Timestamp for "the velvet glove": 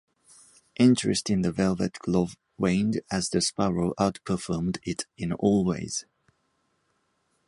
1.43-2.35